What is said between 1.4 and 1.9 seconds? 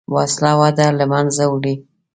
وړي